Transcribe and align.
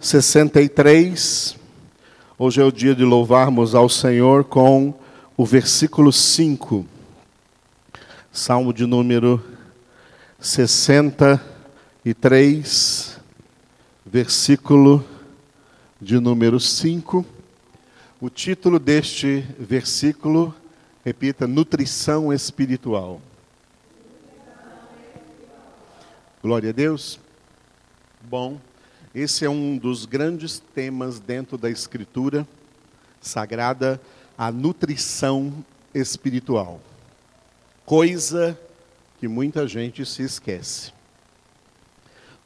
63. 0.00 1.56
Hoje 2.38 2.62
é 2.62 2.64
o 2.64 2.72
dia 2.72 2.94
de 2.94 3.04
louvarmos 3.04 3.74
ao 3.74 3.86
Senhor 3.86 4.44
com 4.44 4.94
o 5.36 5.44
versículo 5.44 6.10
5. 6.10 6.86
Salmo 8.32 8.72
de 8.72 8.86
número 8.86 9.44
63, 10.40 13.20
versículo 14.06 15.04
de 16.00 16.18
número 16.18 16.58
5. 16.58 17.26
O 18.18 18.30
título 18.30 18.78
deste 18.78 19.44
versículo, 19.58 20.54
repita, 21.04 21.46
nutrição 21.46 22.32
espiritual. 22.32 23.20
Glória 26.42 26.70
a 26.70 26.72
Deus. 26.72 27.20
Bom, 28.22 28.58
esse 29.14 29.44
é 29.44 29.50
um 29.50 29.76
dos 29.76 30.06
grandes 30.06 30.58
temas 30.58 31.18
dentro 31.18 31.58
da 31.58 31.68
Escritura 31.68 32.46
sagrada, 33.20 34.00
a 34.38 34.50
nutrição 34.50 35.64
espiritual. 35.92 36.80
Coisa 37.84 38.58
que 39.18 39.28
muita 39.28 39.66
gente 39.68 40.06
se 40.06 40.22
esquece. 40.22 40.92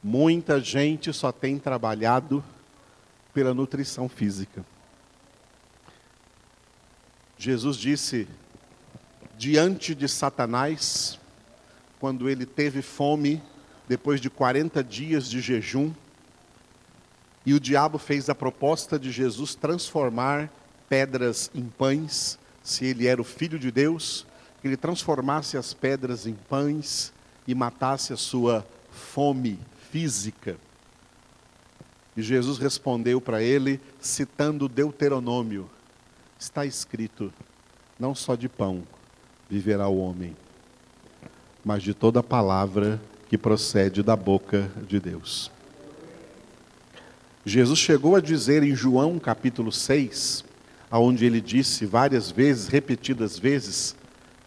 Muita 0.03 0.61
gente 0.61 1.12
só 1.12 1.30
tem 1.30 1.59
trabalhado 1.59 2.42
pela 3.33 3.55
nutrição 3.55 4.09
física. 4.09 4.65
Jesus 7.39 7.77
disse 7.77 8.27
diante 9.37 9.95
de 9.95 10.09
Satanás, 10.09 11.19
quando 12.01 12.28
ele 12.28 12.47
teve 12.47 12.81
fome, 12.83 13.42
depois 13.87 14.20
de 14.20 14.31
40 14.31 14.83
dias 14.83 15.28
de 15.28 15.41
jejum, 15.41 15.92
e 17.47 17.53
o 17.53 17.61
diabo 17.61 17.98
fez 17.98 18.29
a 18.30 18.34
proposta 18.34 18.98
de 18.98 19.11
Jesus 19.11 19.55
transformar 19.55 20.51
pedras 20.89 21.50
em 21.55 21.64
pães, 21.64 22.39
se 22.62 22.87
ele 22.87 23.06
era 23.06 23.20
o 23.20 23.25
filho 23.25 23.59
de 23.59 23.70
Deus, 23.70 24.27
que 24.61 24.69
ele 24.69 24.77
transformasse 24.77 25.56
as 25.56 25.75
pedras 25.75 26.27
em 26.27 26.34
pães 26.34 27.12
e 27.47 27.55
matasse 27.55 28.12
a 28.12 28.17
sua 28.17 28.67
fome 28.91 29.59
física. 29.91 30.56
E 32.17 32.22
Jesus 32.22 32.59
respondeu 32.59 33.20
para 33.20 33.42
ele, 33.42 33.81
citando 34.00 34.69
Deuteronômio: 34.69 35.69
Está 36.39 36.65
escrito, 36.65 37.33
não 37.98 38.15
só 38.15 38.34
de 38.34 38.48
pão 38.48 38.84
viverá 39.50 39.89
o 39.89 39.98
homem, 39.98 40.34
mas 41.65 41.83
de 41.83 41.92
toda 41.92 42.22
palavra 42.22 43.00
que 43.28 43.37
procede 43.37 44.03
da 44.03 44.17
boca 44.17 44.70
de 44.87 44.98
Deus. 44.98 45.50
Jesus 47.47 47.78
chegou 47.78 48.17
a 48.17 48.20
dizer 48.20 48.62
em 48.62 48.75
João 48.75 49.19
capítulo 49.19 49.70
6, 49.70 50.42
aonde 50.91 51.27
ele 51.27 51.42
disse 51.42 51.84
várias 51.84 52.31
vezes, 52.31 52.69
repetidas 52.69 53.39
vezes, 53.39 53.95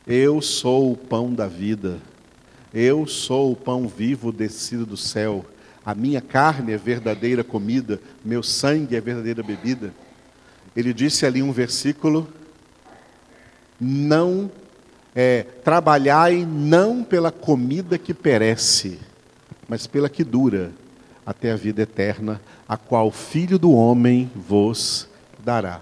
eu 0.08 0.42
sou 0.42 0.94
o 0.94 0.98
pão 0.98 1.32
da 1.32 1.48
vida. 1.48 2.00
Eu 2.74 3.06
sou 3.06 3.52
o 3.52 3.56
pão 3.56 3.88
vivo 3.88 4.32
descido 4.32 4.84
do 4.84 4.98
céu. 4.98 5.46
A 5.86 5.94
minha 5.94 6.22
carne 6.22 6.74
é 6.74 6.78
verdadeira 6.78 7.44
comida, 7.44 8.02
meu 8.26 8.42
sangue 8.42 8.96
é 8.96 9.02
verdadeira 9.02 9.44
bebida. 9.44 9.94
Ele 10.76 10.92
disse 10.92 11.24
ali 11.24 11.44
um 11.44 11.52
versículo: 11.52 12.28
Não 13.80 14.50
é, 15.16 15.44
trabalhai 15.64 16.48
não 16.50 17.04
pela 17.04 17.32
comida 17.32 17.96
que 18.00 18.14
perece, 18.14 19.00
mas 19.70 19.86
pela 19.86 20.10
que 20.10 20.24
dura 20.24 20.72
até 21.28 21.52
a 21.52 21.58
vida 21.58 21.82
eterna, 21.82 22.40
a 22.70 22.78
qual 22.78 23.08
o 23.08 23.12
Filho 23.12 23.60
do 23.60 23.74
Homem 23.74 24.32
vos 24.34 25.10
dará. 25.44 25.82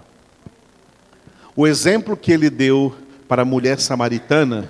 O 1.54 1.68
exemplo 1.68 2.16
que 2.16 2.32
ele 2.32 2.50
deu 2.50 2.92
para 3.28 3.42
a 3.42 3.44
mulher 3.44 3.78
samaritana, 3.78 4.68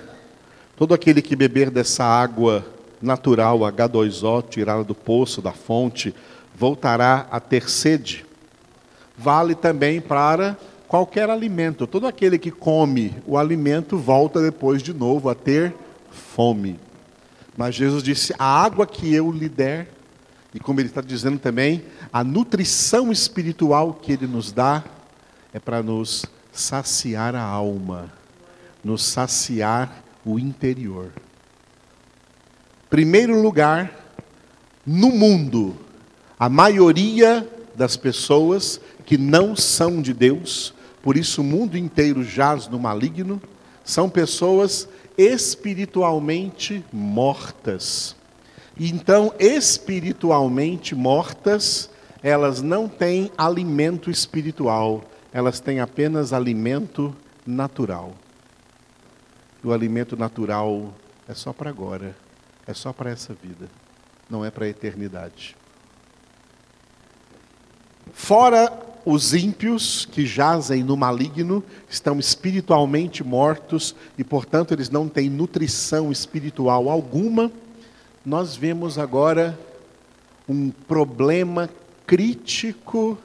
todo 0.75 0.93
aquele 0.93 1.19
que 1.19 1.35
beber 1.35 1.71
dessa 1.71 2.03
água 2.03 2.63
natural, 3.01 3.59
H2O, 3.59 4.47
tirada 4.47 4.83
do 4.83 4.93
poço, 4.93 5.41
da 5.41 5.51
fonte, 5.51 6.13
voltará 6.55 7.27
a 7.31 7.39
ter 7.39 7.67
sede. 7.67 8.23
Vale 9.17 9.55
também 9.55 9.99
para 9.99 10.55
qualquer 10.87 11.27
alimento. 11.27 11.87
Todo 11.87 12.05
aquele 12.05 12.37
que 12.37 12.51
come 12.51 13.15
o 13.25 13.35
alimento 13.35 13.97
volta 13.97 14.39
depois 14.39 14.83
de 14.83 14.93
novo 14.93 15.27
a 15.27 15.33
ter 15.33 15.73
fome. 16.11 16.79
Mas 17.57 17.73
Jesus 17.73 18.03
disse: 18.03 18.31
a 18.37 18.45
água 18.45 18.85
que 18.85 19.11
eu 19.11 19.31
lhe 19.31 19.49
der, 19.49 19.96
e 20.57 20.59
como 20.59 20.81
ele 20.81 20.89
está 20.89 21.01
dizendo 21.01 21.37
também, 21.37 21.85
a 22.11 22.23
nutrição 22.23 23.11
espiritual 23.11 23.93
que 23.93 24.11
ele 24.11 24.25
nos 24.25 24.51
dá 24.51 24.83
é 25.53 25.59
para 25.59 25.83
nos 25.83 26.25
saciar 26.51 27.35
a 27.35 27.43
alma, 27.43 28.11
nos 28.83 29.03
saciar 29.03 30.03
o 30.25 30.39
interior. 30.39 31.11
Primeiro 32.89 33.39
lugar, 33.39 34.15
no 34.83 35.11
mundo, 35.11 35.77
a 36.39 36.49
maioria 36.49 37.47
das 37.75 37.95
pessoas 37.95 38.81
que 39.05 39.17
não 39.17 39.55
são 39.55 40.01
de 40.01 40.13
Deus 40.13 40.73
por 41.07 41.15
isso 41.15 41.39
o 41.39 41.43
mundo 41.43 41.77
inteiro 41.77 42.21
jaz 42.21 42.67
no 42.67 42.77
maligno, 42.77 43.41
são 43.81 44.09
pessoas 44.09 44.89
espiritualmente 45.17 46.83
mortas. 46.91 48.13
Então, 48.79 49.33
espiritualmente 49.39 50.93
mortas, 50.93 51.89
elas 52.21 52.61
não 52.61 52.87
têm 52.87 53.31
alimento 53.37 54.09
espiritual, 54.11 55.03
elas 55.33 55.59
têm 55.59 55.79
apenas 55.79 56.33
alimento 56.33 57.15
natural. 57.45 58.13
O 59.63 59.71
alimento 59.71 60.15
natural 60.15 60.93
é 61.27 61.33
só 61.33 61.51
para 61.51 61.69
agora, 61.69 62.15
é 62.65 62.73
só 62.73 62.93
para 62.93 63.09
essa 63.09 63.33
vida, 63.33 63.67
não 64.29 64.45
é 64.45 64.51
para 64.51 64.65
a 64.65 64.69
eternidade. 64.69 65.55
Fora 68.13 68.71
os 69.05 69.33
ímpios 69.33 70.05
que 70.05 70.25
jazem 70.25 70.83
no 70.83 70.97
maligno 70.97 71.63
estão 71.89 72.19
espiritualmente 72.19 73.23
mortos 73.23 73.95
e, 74.17 74.23
portanto, 74.23 74.73
eles 74.73 74.89
não 74.89 75.07
têm 75.07 75.29
nutrição 75.29 76.11
espiritual 76.11 76.89
alguma. 76.89 77.49
Nós 78.27 78.57
vemos 78.57 78.99
agora 78.99 79.57
um 80.49 80.69
problema 80.69 81.69
crítico 82.05 83.17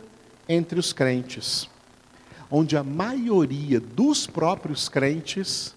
entre 0.49 0.79
os 0.79 0.93
crentes, 0.93 1.69
onde 2.49 2.77
a 2.77 2.85
maioria 2.85 3.81
dos 3.81 4.29
próprios 4.29 4.89
crentes 4.89 5.75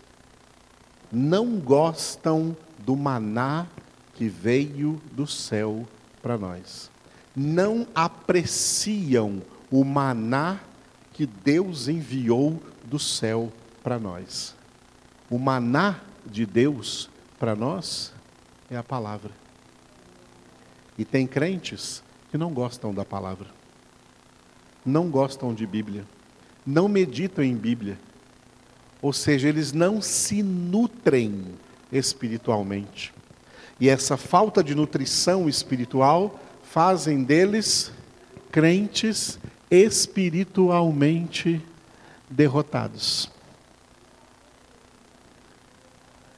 não 1.12 1.58
gostam 1.58 2.56
do 2.78 2.96
maná 2.96 3.66
que 4.14 4.30
veio 4.30 5.02
do 5.12 5.26
céu 5.26 5.88
para 6.22 6.38
nós. 6.38 6.92
Não 7.36 7.88
apreciam 7.96 9.42
o 9.72 9.84
maná 9.84 10.60
que 11.14 11.26
Deus 11.26 11.88
enviou 11.88 12.62
do 12.84 13.00
céu 13.00 13.52
para 13.82 13.98
nós. 13.98 14.56
O 15.32 15.40
maná 15.40 16.00
de 16.28 16.46
Deus 16.46 17.10
para 17.40 17.56
nós 17.56 18.14
é 18.70 18.78
a 18.78 18.84
palavra. 18.84 19.32
E 20.98 21.06
tem 21.06 21.28
crentes 21.28 22.04
que 22.32 22.38
não 22.38 22.54
gostam 22.54 22.94
da 22.94 23.04
palavra, 23.04 23.48
não 24.86 25.10
gostam 25.10 25.54
de 25.54 25.66
Bíblia, 25.66 26.06
não 26.66 26.88
meditam 26.88 27.44
em 27.44 27.56
Bíblia, 27.56 27.98
ou 29.02 29.12
seja, 29.14 29.50
eles 29.50 29.72
não 29.72 30.02
se 30.02 30.42
nutrem 30.42 31.46
espiritualmente. 31.92 33.14
E 33.80 33.90
essa 33.90 34.18
falta 34.18 34.64
de 34.64 34.74
nutrição 34.74 35.50
espiritual 35.50 36.40
fazem 36.64 37.24
deles 37.24 37.92
crentes 38.52 39.38
espiritualmente 39.70 41.62
derrotados. 42.30 43.30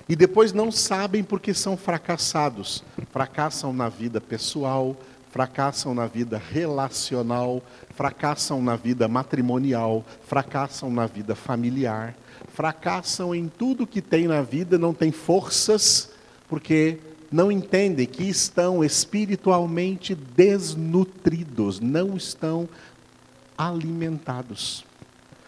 E 0.10 0.16
depois 0.16 0.54
não 0.54 0.72
sabem 0.72 1.24
porque 1.24 1.54
são 1.54 1.76
fracassados. 1.76 2.84
Fracassam 3.12 3.74
na 3.74 3.90
vida 3.90 4.22
pessoal, 4.22 4.96
fracassam 5.30 5.94
na 5.94 6.08
vida 6.08 6.42
relacional, 6.52 7.62
fracassam 7.96 8.62
na 8.62 8.76
vida 8.76 9.08
matrimonial, 9.08 10.06
fracassam 10.26 10.90
na 10.90 11.06
vida 11.06 11.36
familiar, 11.36 12.16
fracassam 12.54 13.36
em 13.36 13.48
tudo 13.48 13.86
que 13.86 14.02
tem 14.02 14.28
na 14.28 14.42
vida, 14.42 14.78
não 14.78 14.94
têm 14.94 15.12
forças, 15.12 16.10
porque 16.48 16.98
não 17.32 17.52
entendem 17.52 18.08
que 18.08 18.24
estão 18.24 18.84
espiritualmente 18.84 20.16
desnutridos, 20.16 21.80
não 21.80 22.16
estão 22.16 22.68
alimentados. 23.58 24.87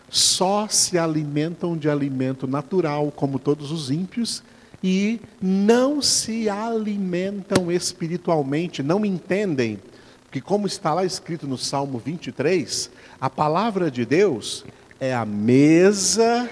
Só 0.10 0.68
se 0.68 0.98
alimentam 0.98 1.78
de 1.78 1.90
alimento 1.90 2.48
natural, 2.48 3.12
como 3.16 3.40
todos 3.40 3.72
os 3.72 3.92
ímpios, 3.92 4.44
e 4.84 5.20
não 5.42 6.02
se 6.02 6.50
alimentam 6.50 7.72
espiritualmente, 7.72 8.82
não 8.82 9.06
entendem 9.06 9.80
Porque, 10.30 10.40
como 10.40 10.68
está 10.68 10.94
lá 10.94 11.04
escrito 11.04 11.48
no 11.48 11.58
Salmo 11.58 11.98
23, 11.98 12.92
a 13.20 13.30
palavra 13.32 13.90
de 13.90 14.06
Deus 14.06 14.64
é 15.00 15.14
a 15.14 15.26
mesa 15.26 16.48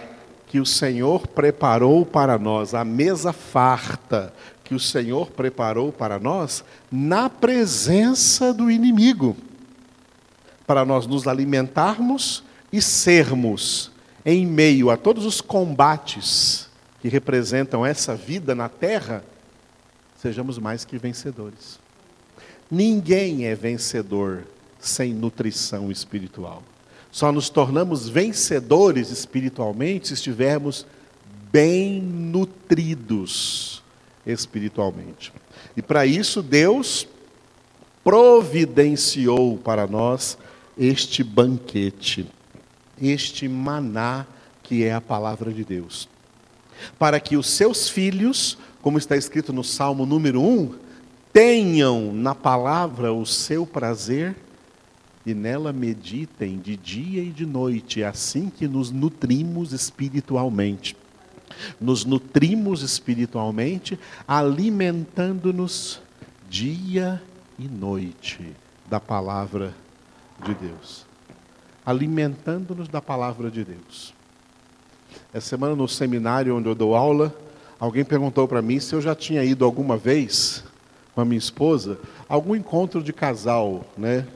que 0.48 0.60
o 0.60 0.66
Senhor 0.66 1.28
preparou 1.28 2.04
para 2.04 2.40
nós, 2.40 2.74
a 2.74 2.84
mesa 2.84 3.32
farta 3.32 4.34
que 4.64 4.74
o 4.74 4.80
Senhor 4.80 5.30
preparou 5.30 5.92
para 5.92 6.18
nós 6.18 6.64
na 6.92 7.30
presença 7.30 8.52
do 8.52 8.72
inimigo, 8.72 9.38
para 10.66 10.84
nós 10.84 11.06
nos 11.06 11.28
alimentarmos 11.28 12.44
e 12.72 12.82
sermos, 12.82 13.92
em 14.26 14.46
meio 14.46 14.90
a 14.90 14.98
todos 14.98 15.26
os 15.26 15.42
combates 15.42 16.70
que 17.02 17.08
representam 17.08 17.86
essa 17.86 18.16
vida 18.16 18.54
na 18.54 18.68
terra, 18.68 19.24
sejamos 20.22 20.58
mais 20.58 20.84
que 20.84 20.98
vencedores. 20.98 21.80
Ninguém 22.70 23.46
é 23.46 23.56
vencedor 23.56 24.46
sem 24.80 25.14
nutrição 25.14 25.92
espiritual. 25.92 26.62
Só 27.12 27.32
nos 27.32 27.50
tornamos 27.50 28.10
vencedores 28.10 29.10
espiritualmente 29.10 30.10
se 30.10 30.14
estivermos 30.16 30.86
bem 31.52 32.02
nutridos 32.02 33.82
espiritualmente. 34.26 35.32
E 35.76 35.82
para 35.82 36.06
isso, 36.06 36.42
Deus 36.42 37.08
providenciou 38.04 39.58
para 39.58 39.88
nós 39.88 40.38
este 40.78 41.24
banquete, 41.24 42.28
este 43.02 43.48
maná 43.48 44.26
que 44.64 44.84
é 44.84 44.94
a 44.94 45.02
palavra 45.02 45.52
de 45.52 45.64
Deus. 45.64 46.10
Para 47.00 47.20
que 47.20 47.38
os 47.38 47.48
seus 47.48 47.90
filhos, 47.90 48.58
como 48.82 48.98
está 48.98 49.16
escrito 49.16 49.54
no 49.54 49.64
Salmo 49.64 50.06
número 50.06 50.42
1, 50.42 50.76
tenham 51.32 52.12
na 52.14 52.36
palavra 52.36 53.14
o 53.14 53.26
seu 53.26 53.66
prazer 53.66 54.36
e 55.26 55.34
nela 55.34 55.74
meditem 55.74 56.58
de 56.58 56.78
dia 56.78 57.22
e 57.22 57.30
de 57.32 57.46
noite, 57.46 58.04
assim 58.04 58.50
que 58.50 58.68
nos 58.68 58.92
nutrimos 58.92 59.74
espiritualmente. 59.74 60.96
Nos 61.82 62.06
nutrimos 62.06 62.82
espiritualmente, 62.82 64.00
alimentando-nos 64.28 66.02
dia 66.50 67.22
e 67.58 67.68
noite 67.68 68.56
da 68.90 69.00
palavra 69.00 69.74
de 70.46 70.54
Deus. 70.54 71.07
Alimentando-nos 71.88 72.90
da 72.90 73.02
palavra 73.02 73.50
de 73.50 73.64
Deus. 73.64 74.14
Essa 75.34 75.48
semana 75.48 75.74
no 75.74 75.88
seminário 75.88 76.54
onde 76.58 76.68
eu 76.68 76.76
dou 76.76 76.94
aula, 76.94 77.34
alguém 77.80 78.04
perguntou 78.04 78.46
para 78.46 78.62
mim 78.62 78.78
se 78.78 78.94
eu 78.94 79.00
já 79.00 79.16
tinha 79.16 79.42
ido 79.42 79.64
alguma 79.64 79.96
vez 79.96 80.66
com 81.16 81.22
a 81.22 81.26
minha 81.26 81.38
esposa, 81.38 81.98
algum 82.28 82.54
encontro 82.54 83.02
de 83.02 83.14
casal, 83.14 83.86
né? 83.98 84.28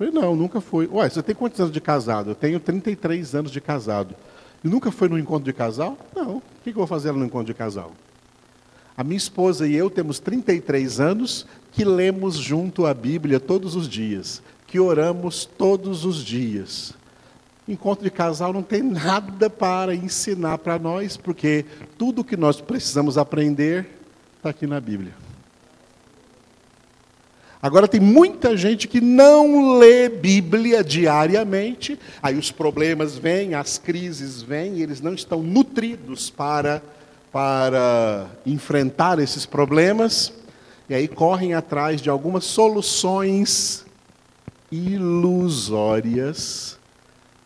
Eu 0.00 0.08
falei, 0.08 0.12
não, 0.12 0.34
nunca 0.34 0.60
fui. 0.60 0.88
Ué, 0.92 1.08
você 1.08 1.22
tem 1.22 1.36
quantos 1.36 1.60
anos 1.60 1.72
de 1.72 1.80
casado? 1.80 2.30
Eu 2.30 2.34
tenho 2.34 2.58
33 2.58 3.32
anos 3.32 3.52
de 3.52 3.60
casado. 3.60 4.16
E 4.64 4.68
nunca 4.68 4.90
foi 4.90 5.08
no 5.08 5.16
encontro 5.16 5.44
de 5.44 5.52
casal? 5.52 5.96
Não. 6.16 6.38
O 6.38 6.42
que 6.64 6.70
eu 6.70 6.74
vou 6.74 6.86
fazer 6.88 7.12
no 7.12 7.24
encontro 7.24 7.46
de 7.46 7.54
casal? 7.54 7.92
A 8.98 9.04
minha 9.04 9.16
esposa 9.16 9.64
e 9.64 9.76
eu 9.76 9.88
temos 9.88 10.18
33 10.18 10.98
anos 10.98 11.46
que 11.70 11.84
lemos 11.84 12.34
junto 12.34 12.84
a 12.84 12.92
Bíblia 12.92 13.38
todos 13.38 13.76
os 13.76 13.88
dias, 13.88 14.42
que 14.66 14.80
oramos 14.80 15.44
todos 15.44 16.04
os 16.04 16.16
dias. 16.16 16.94
Encontro 17.68 18.02
de 18.02 18.10
casal 18.10 18.52
não 18.52 18.64
tem 18.64 18.82
nada 18.82 19.48
para 19.48 19.94
ensinar 19.94 20.58
para 20.58 20.80
nós, 20.80 21.16
porque 21.16 21.64
tudo 21.96 22.24
que 22.24 22.36
nós 22.36 22.60
precisamos 22.60 23.16
aprender 23.16 23.86
está 24.36 24.50
aqui 24.50 24.66
na 24.66 24.80
Bíblia. 24.80 25.14
Agora 27.62 27.86
tem 27.86 28.00
muita 28.00 28.56
gente 28.56 28.88
que 28.88 29.00
não 29.00 29.78
lê 29.78 30.08
Bíblia 30.08 30.82
diariamente, 30.82 31.96
aí 32.20 32.36
os 32.36 32.50
problemas 32.50 33.16
vêm, 33.16 33.54
as 33.54 33.78
crises 33.78 34.42
vêm, 34.42 34.78
e 34.78 34.82
eles 34.82 35.00
não 35.00 35.14
estão 35.14 35.40
nutridos 35.40 36.30
para, 36.30 36.82
para 37.32 38.26
enfrentar 38.46 39.18
esses 39.18 39.44
problemas, 39.44 40.32
e 40.88 40.94
aí 40.94 41.06
correm 41.06 41.54
atrás 41.54 42.00
de 42.00 42.08
algumas 42.08 42.44
soluções 42.44 43.84
ilusórias, 44.70 46.78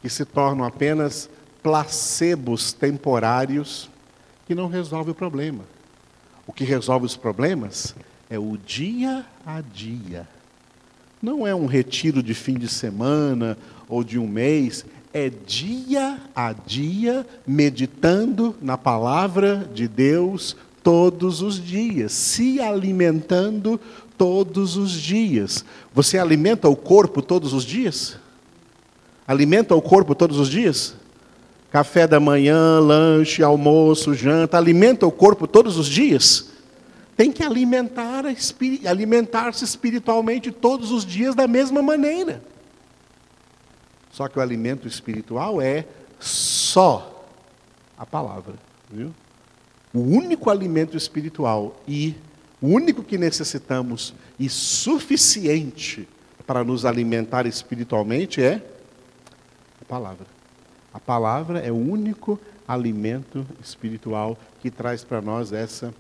que 0.01 0.09
se 0.09 0.25
tornam 0.25 0.65
apenas 0.65 1.29
placebos 1.63 2.73
temporários, 2.73 3.89
que 4.47 4.55
não 4.55 4.69
resolvem 4.69 5.13
o 5.13 5.15
problema. 5.15 5.65
O 6.47 6.53
que 6.53 6.65
resolve 6.65 7.07
os 7.07 7.17
problemas 7.17 7.95
é 8.29 8.39
o 8.39 8.57
dia 8.57 9.25
a 9.47 9.61
dia. 9.61 10.29
Não 11.21 11.47
é 11.47 11.55
um 11.55 11.67
retiro 11.67 12.23
de 12.23 12.35
fim 12.35 12.55
de 12.55 12.69
semana 12.69 13.57
ou 13.89 14.03
de 14.03 14.19
um 14.19 14.27
mês, 14.27 14.85
é 15.13 15.31
dia 15.31 16.19
a 16.35 16.53
dia 16.53 17.27
meditando 17.47 18.55
na 18.61 18.79
palavra 18.79 19.69
de 19.75 19.87
Deus 19.87 20.57
todos 20.83 21.43
os 21.43 21.63
dias, 21.63 22.13
se 22.13 22.61
alimentando 22.61 23.81
todos 24.17 24.77
os 24.77 24.91
dias. 24.93 25.65
Você 25.95 26.19
alimenta 26.19 26.69
o 26.69 26.77
corpo 26.77 27.23
todos 27.23 27.53
os 27.53 27.65
dias? 27.65 28.19
Alimenta 29.27 29.75
o 29.75 29.83
corpo 29.83 30.15
todos 30.15 30.39
os 30.39 30.49
dias? 30.49 30.95
Café 31.71 32.07
da 32.07 32.21
manhã, 32.21 32.81
lanche, 32.81 33.43
almoço, 33.43 34.15
janta, 34.15 34.59
alimenta 34.59 35.07
o 35.07 35.13
corpo 35.13 35.47
todos 35.47 35.77
os 35.77 35.87
dias? 35.87 36.53
tem 37.17 37.31
que 37.31 37.43
alimentar 37.43 38.25
alimentar-se 38.85 39.65
espiritualmente 39.65 40.51
todos 40.51 40.91
os 40.91 41.05
dias 41.05 41.35
da 41.35 41.47
mesma 41.47 41.83
maneira. 41.83 42.43
Só 44.13 44.29
que 44.29 44.39
o 44.39 44.43
alimento 44.43 44.87
espiritual 44.87 45.61
é 45.61 45.87
só 46.21 47.27
a 47.97 48.05
palavra, 48.05 48.55
viu? 48.91 49.13
O 49.93 50.01
único 50.01 50.51
alimento 50.51 50.97
espiritual 50.97 51.81
e 51.89 52.15
o 52.61 52.69
único 52.69 53.03
que 53.03 53.19
necessitamos 53.19 54.15
e 54.39 54.49
suficiente 54.49 56.09
para 56.47 56.63
nos 56.63 56.85
alimentar 56.85 57.47
espiritualmente 57.47 58.43
é 58.43 58.63
a 59.81 59.85
palavra. 59.87 60.27
A 60.93 61.01
palavra 61.01 61.59
é 61.61 61.73
o 61.73 61.77
único 61.77 62.39
alimento 62.69 63.47
espiritual 63.63 64.39
que 64.61 64.71
traz 64.71 65.03
para 65.03 65.23
nós 65.23 65.53
essa 65.53 65.93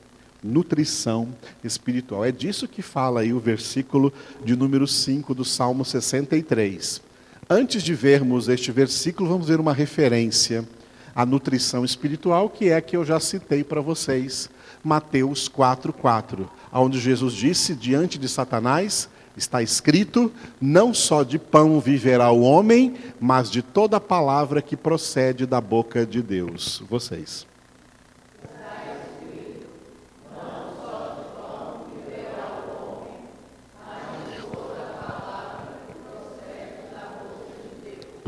nutrição 0.42 1.28
espiritual. 1.64 2.24
É 2.24 2.32
disso 2.32 2.68
que 2.68 2.82
fala 2.82 3.20
aí 3.20 3.32
o 3.32 3.40
versículo 3.40 4.12
de 4.44 4.54
número 4.54 4.86
5 4.86 5.34
do 5.34 5.44
Salmo 5.44 5.84
63. 5.84 7.11
Antes 7.54 7.82
de 7.82 7.93
vermos 7.93 8.49
este 8.49 8.72
versículo, 8.72 9.29
vamos 9.29 9.48
ver 9.48 9.60
uma 9.60 9.74
referência 9.74 10.67
à 11.15 11.26
nutrição 11.26 11.84
espiritual, 11.84 12.48
que 12.48 12.70
é 12.70 12.76
a 12.76 12.81
que 12.81 12.96
eu 12.96 13.05
já 13.05 13.20
citei 13.20 13.62
para 13.62 13.82
vocês, 13.82 14.48
Mateus 14.82 15.50
4:4, 15.50 16.48
onde 16.72 16.98
Jesus 16.98 17.34
disse 17.34 17.74
diante 17.74 18.19
de 18.19 18.26
Satanás: 18.26 19.06
está 19.36 19.62
escrito: 19.62 20.32
não 20.58 20.94
só 20.94 21.22
de 21.22 21.38
pão 21.38 21.79
viverá 21.79 22.31
o 22.31 22.41
homem, 22.41 22.94
mas 23.20 23.50
de 23.50 23.60
toda 23.60 24.00
palavra 24.00 24.62
que 24.62 24.74
procede 24.74 25.44
da 25.44 25.60
boca 25.60 26.06
de 26.06 26.22
Deus. 26.22 26.82
Vocês. 26.88 27.51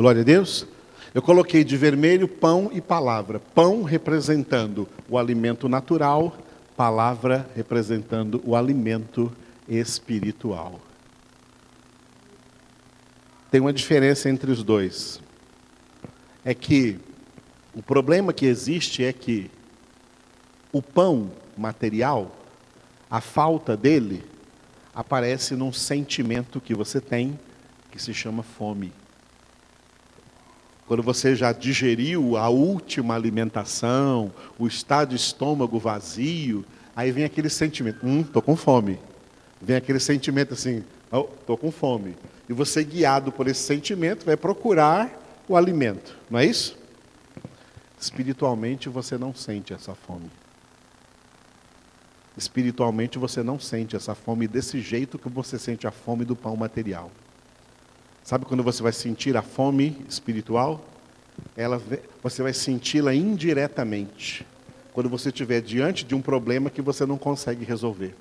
Glória 0.05 0.21
a 0.21 0.25
Deus. 0.25 0.67
Eu 1.15 1.23
coloquei 1.23 1.65
de 1.65 1.79
vermelho 1.79 2.29
pão 2.29 2.71
e 2.71 2.79
palavra. 2.79 3.41
Pão 3.41 3.83
representando 3.83 4.87
o 5.09 5.17
alimento 5.17 5.67
natural, 5.67 6.37
palavra 6.77 7.49
representando 7.57 8.39
o 8.45 8.55
alimento 8.55 9.35
espiritual. 9.67 10.79
Tem 13.51 13.63
uma 13.63 13.73
diferença 13.73 14.29
entre 14.29 14.51
os 14.51 14.63
dois. 14.63 15.23
É 16.45 16.53
que 16.53 17.01
o 17.75 17.83
problema 17.83 18.35
que 18.35 18.45
existe 18.45 19.03
é 19.03 19.11
que 19.11 19.51
o 20.71 20.83
pão 20.83 21.31
material, 21.57 22.31
a 23.11 23.23
falta 23.23 23.75
dele, 23.75 24.23
aparece 24.95 25.57
num 25.57 25.73
sentimento 25.73 26.61
que 26.61 26.75
você 26.75 27.01
tem 27.01 27.41
que 27.91 27.99
se 27.99 28.13
chama 28.13 28.43
fome. 28.43 28.93
Quando 30.87 31.03
você 31.03 31.35
já 31.35 31.51
digeriu 31.53 32.37
a 32.37 32.49
última 32.49 33.15
alimentação, 33.15 34.33
o 34.59 34.67
estado 34.67 35.11
de 35.11 35.17
estômago 35.17 35.79
vazio, 35.79 36.65
aí 36.95 37.11
vem 37.11 37.25
aquele 37.25 37.49
sentimento, 37.49 38.05
hum, 38.05 38.21
estou 38.21 38.43
com 38.43 38.55
fome. 38.55 38.99
Vem 39.61 39.77
aquele 39.77 39.99
sentimento 39.99 40.53
assim, 40.53 40.85
estou 41.05 41.31
oh, 41.49 41.57
com 41.57 41.71
fome. 41.71 42.15
E 42.49 42.53
você, 42.53 42.85
guiado 42.85 43.33
por 43.33 43.49
esse 43.49 43.63
sentimento, 43.63 44.27
vai 44.27 44.37
procurar 44.37 45.11
o 45.49 45.57
alimento, 45.57 46.17
não 46.31 46.39
é 46.39 46.45
isso? 46.45 46.77
Espiritualmente 47.99 48.89
você 48.91 49.17
não 49.17 49.35
sente 49.35 49.73
essa 49.73 49.95
fome. 49.95 50.31
Espiritualmente 52.37 53.19
você 53.19 53.43
não 53.43 53.59
sente 53.59 53.97
essa 53.97 54.15
fome 54.15 54.47
desse 54.47 54.81
jeito 54.81 55.19
que 55.19 55.29
você 55.31 55.59
sente 55.59 55.87
a 55.87 55.91
fome 55.91 56.25
do 56.25 56.37
pão 56.37 56.57
material. 56.57 57.11
Sabe 58.25 58.47
quando 58.47 58.63
você 58.63 58.83
vai 58.83 58.93
sentir 58.93 59.37
a 59.37 59.43
fome 59.43 60.03
espiritual? 60.09 60.83
Ela, 61.55 61.81
você 62.23 62.43
vai 62.43 62.55
senti-la 62.55 63.15
indiretamente. 63.15 64.47
Quando 64.95 65.11
você 65.11 65.29
estiver 65.29 65.61
diante 65.61 66.07
de 66.07 66.15
um 66.15 66.23
problema 66.23 66.71
que 66.71 66.81
você 66.81 67.05
não 67.05 67.19
consegue 67.19 67.67
resolver, 67.67 68.15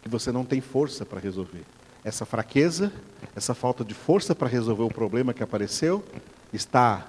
que 0.00 0.08
você 0.08 0.32
não 0.32 0.42
tem 0.42 0.62
força 0.62 1.04
para 1.04 1.20
resolver. 1.20 1.64
Essa 2.02 2.24
fraqueza, 2.24 2.90
essa 3.36 3.52
falta 3.52 3.84
de 3.84 3.92
força 3.92 4.34
para 4.34 4.48
resolver 4.48 4.84
o 4.84 4.88
problema 4.88 5.34
que 5.34 5.42
apareceu, 5.42 6.02
está 6.50 7.06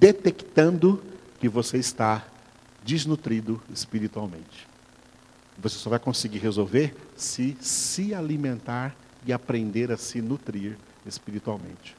detectando 0.00 1.00
que 1.38 1.48
você 1.48 1.78
está 1.78 2.26
desnutrido 2.82 3.62
espiritualmente. 3.72 4.66
Você 5.58 5.78
só 5.78 5.90
vai 5.90 6.00
conseguir 6.00 6.38
resolver 6.38 6.92
se 7.14 7.56
se 7.60 8.12
alimentar 8.12 8.96
e 9.24 9.32
aprender 9.32 9.92
a 9.92 9.96
se 9.96 10.20
nutrir 10.20 10.76
espiritualmente. 11.06 11.96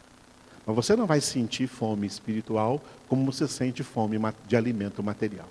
Mas 0.65 0.75
você 0.75 0.95
não 0.95 1.05
vai 1.05 1.19
sentir 1.19 1.67
fome 1.67 2.07
espiritual 2.07 2.81
como 3.07 3.31
você 3.31 3.47
sente 3.47 3.83
fome 3.83 4.17
de 4.47 4.55
alimento 4.55 5.03
material. 5.03 5.49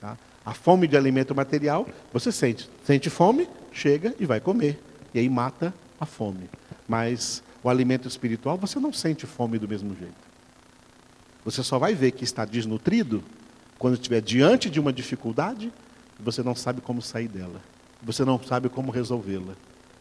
Tá? 0.00 0.16
A 0.44 0.54
fome 0.54 0.86
de 0.86 0.96
alimento 0.96 1.34
material, 1.34 1.86
você 2.12 2.32
sente. 2.32 2.70
Sente 2.84 3.10
fome, 3.10 3.48
chega 3.72 4.14
e 4.18 4.24
vai 4.24 4.40
comer. 4.40 4.80
E 5.12 5.18
aí 5.18 5.28
mata 5.28 5.74
a 5.98 6.06
fome. 6.06 6.48
Mas 6.88 7.42
o 7.62 7.68
alimento 7.68 8.08
espiritual, 8.08 8.56
você 8.56 8.78
não 8.78 8.92
sente 8.92 9.26
fome 9.26 9.58
do 9.58 9.68
mesmo 9.68 9.94
jeito. 9.94 10.30
Você 11.44 11.62
só 11.62 11.78
vai 11.78 11.94
ver 11.94 12.12
que 12.12 12.24
está 12.24 12.44
desnutrido 12.44 13.22
quando 13.78 13.94
estiver 13.94 14.20
diante 14.20 14.70
de 14.70 14.78
uma 14.78 14.92
dificuldade 14.92 15.72
e 16.18 16.22
você 16.22 16.42
não 16.42 16.54
sabe 16.54 16.80
como 16.80 17.02
sair 17.02 17.28
dela. 17.28 17.60
Você 18.02 18.24
não 18.24 18.42
sabe 18.42 18.68
como 18.68 18.90
resolvê-la. 18.90 19.54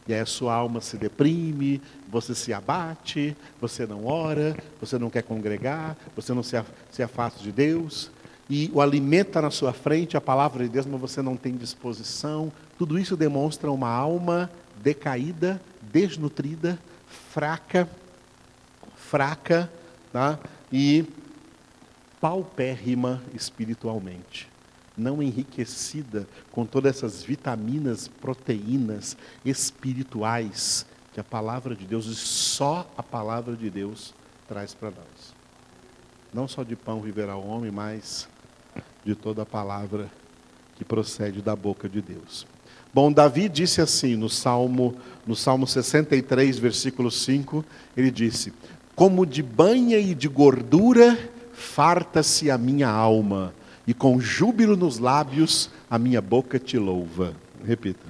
E 0.10 0.14
aí 0.14 0.22
a 0.22 0.26
sua 0.26 0.56
alma 0.56 0.82
se 0.82 0.98
deprime, 0.98 1.80
você 2.12 2.34
se 2.34 2.52
abate, 2.52 3.38
você 3.62 3.86
não 3.86 4.08
ora, 4.08 4.58
você 4.82 4.98
não 4.98 5.08
quer 5.08 5.22
congregar, 5.22 5.96
você 6.16 6.34
não 6.34 6.42
se 6.42 7.04
afasta 7.04 7.44
de 7.44 7.52
Deus. 7.52 8.10
E 8.50 8.72
o 8.74 8.82
alimento 8.82 9.28
está 9.28 9.40
na 9.40 9.52
sua 9.52 9.72
frente, 9.72 10.18
a 10.18 10.22
palavra 10.22 10.64
de 10.64 10.70
Deus, 10.72 10.88
mas 10.88 11.00
você 11.00 11.22
não 11.22 11.38
tem 11.38 11.56
disposição. 11.56 12.52
Tudo 12.76 12.98
isso 12.98 13.16
demonstra 13.16 13.72
uma 13.72 13.88
alma 13.88 14.50
decaída, 14.82 15.62
desnutrida, 15.80 16.80
fraca, 17.32 17.88
fraca, 18.96 19.72
tá? 20.12 20.40
e 20.72 21.06
paupérrima 22.20 23.22
espiritualmente 23.36 24.50
não 25.00 25.24
enriquecida 25.24 26.28
com 26.52 26.66
todas 26.66 26.98
essas 26.98 27.24
vitaminas, 27.24 28.08
proteínas 28.08 29.18
espirituais 29.46 30.86
que 31.14 31.20
a 31.20 31.24
palavra 31.24 31.76
de 31.76 31.86
Deus, 31.86 32.06
e 32.06 32.16
só 32.16 32.90
a 32.98 33.02
palavra 33.02 33.56
de 33.56 33.70
Deus, 33.70 34.14
traz 34.48 34.74
para 34.74 34.92
nós. 34.92 35.34
Não 36.34 36.48
só 36.48 36.64
de 36.64 36.76
pão 36.76 37.02
viverá 37.02 37.36
o 37.36 37.48
homem, 37.48 37.72
mas 37.72 38.28
de 39.04 39.16
toda 39.16 39.42
a 39.42 39.46
palavra 39.46 40.10
que 40.76 40.86
procede 40.86 41.42
da 41.42 41.56
boca 41.56 41.90
de 41.90 42.02
Deus. 42.02 42.46
Bom, 42.94 43.12
Davi 43.12 43.48
disse 43.50 43.82
assim 43.82 44.16
no 44.16 44.30
Salmo, 44.30 44.96
no 45.26 45.36
Salmo 45.36 45.68
63, 45.68 46.58
versículo 46.58 47.12
5, 47.12 47.64
ele 47.96 48.10
disse: 48.10 48.54
Como 48.96 49.26
de 49.26 49.44
banha 49.44 50.00
e 50.00 50.16
de 50.16 50.28
gordura 50.28 51.18
farta-se 51.54 52.50
a 52.50 52.58
minha 52.58 52.88
alma, 52.88 53.54
e 53.90 53.94
com 53.96 54.22
júbilo 54.22 54.78
nos 54.78 55.00
lábios 55.00 55.68
a 55.90 55.98
minha 55.98 56.22
boca 56.22 56.60
te 56.60 56.78
louva. 56.78 57.34
Repita. 57.66 58.06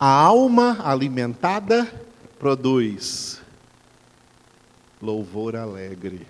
A 0.00 0.08
alma 0.08 0.78
alimentada 0.82 1.86
produz 2.36 3.40
louvor 5.00 5.54
alegre, 5.54 6.26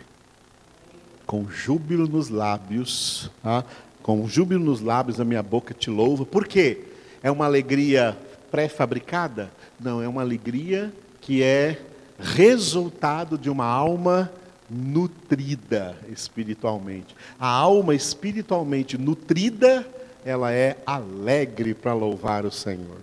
com 1.24 1.50
júbilo 1.50 2.06
nos 2.06 2.28
lábios, 2.28 3.30
tá? 3.42 3.64
com 4.02 4.28
júbilo 4.28 4.62
nos 4.62 4.82
lábios 4.82 5.18
a 5.18 5.24
minha 5.24 5.42
boca 5.42 5.72
te 5.72 5.88
louva. 5.88 6.26
Por 6.26 6.46
quê? 6.46 6.89
É 7.22 7.30
uma 7.30 7.44
alegria 7.44 8.16
pré-fabricada? 8.50 9.50
Não, 9.78 10.02
é 10.02 10.08
uma 10.08 10.22
alegria 10.22 10.92
que 11.20 11.42
é 11.42 11.80
resultado 12.18 13.38
de 13.38 13.48
uma 13.50 13.66
alma 13.66 14.30
nutrida 14.68 15.96
espiritualmente. 16.08 17.14
A 17.38 17.48
alma 17.48 17.94
espiritualmente 17.94 18.96
nutrida, 18.96 19.86
ela 20.24 20.52
é 20.52 20.78
alegre 20.86 21.74
para 21.74 21.92
louvar 21.92 22.44
o 22.44 22.50
Senhor. 22.52 22.98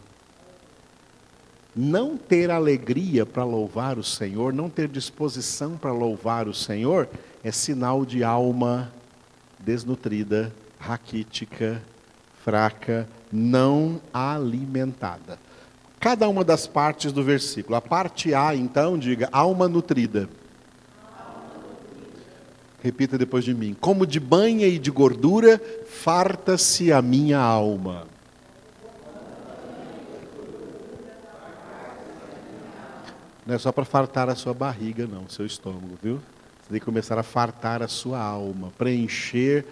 Não 1.76 2.18
ter 2.18 2.50
alegria 2.50 3.26
para 3.26 3.44
louvar 3.44 4.00
o 4.00 4.04
Senhor, 4.04 4.52
não 4.52 4.70
ter 4.70 4.88
disposição 4.88 5.78
para 5.78 5.92
louvar 5.92 6.48
o 6.48 6.54
Senhor, 6.54 7.08
é 7.44 7.52
sinal 7.52 8.04
de 8.04 8.24
alma 8.24 8.92
desnutrida, 9.60 10.52
raquítica, 10.80 11.82
fraca, 12.48 13.06
não 13.30 14.00
alimentada. 14.14 15.38
Cada 16.00 16.30
uma 16.30 16.46
das 16.46 16.66
partes 16.66 17.12
do 17.12 17.22
versículo. 17.22 17.76
A 17.76 17.82
parte 17.82 18.34
A, 18.34 18.56
então, 18.56 18.98
diga 18.98 19.28
alma 19.34 19.68
nutrida. 19.68 20.30
Repita 22.82 23.18
depois 23.18 23.44
de 23.44 23.54
mim. 23.54 23.76
Como 23.78 24.08
de 24.08 24.18
banha 24.18 24.66
e 24.66 24.80
de 24.80 24.90
gordura, 24.90 25.62
farta-se 25.90 26.90
a 26.90 27.02
minha 27.02 27.38
alma. 27.38 28.08
Não 33.46 33.56
é 33.56 33.58
só 33.58 33.74
para 33.74 33.84
fartar 33.84 34.30
a 34.30 34.36
sua 34.36 34.54
barriga, 34.54 35.06
não, 35.06 35.24
o 35.24 35.30
seu 35.30 35.46
estômago, 35.46 36.00
viu? 36.02 36.22
Você 36.62 36.70
tem 36.70 36.80
que 36.80 36.86
começar 36.86 37.20
a 37.20 37.24
fartar 37.24 37.84
a 37.84 37.90
sua 37.90 38.22
alma, 38.22 38.72
preencher 38.78 39.66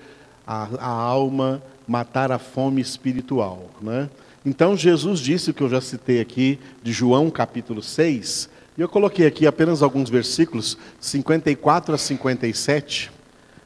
a, 0.46 0.70
a 0.80 0.90
alma 0.90 1.62
matar 1.88 2.32
a 2.32 2.40
fome 2.40 2.82
espiritual. 2.82 3.70
Né? 3.82 4.10
Então, 4.46 4.76
Jesus 4.78 5.20
disse 5.20 5.52
o 5.52 5.54
que 5.54 5.62
eu 5.62 5.70
já 5.70 5.82
citei 5.82 6.20
aqui, 6.20 6.60
de 6.84 6.92
João 6.92 7.30
capítulo 7.30 7.82
6, 7.82 8.50
e 8.78 8.82
eu 8.82 8.90
coloquei 8.90 9.26
aqui 9.26 9.48
apenas 9.48 9.82
alguns 9.82 10.10
versículos, 10.10 10.78
54 11.00 11.96
a 11.96 11.98
57. 11.98 13.12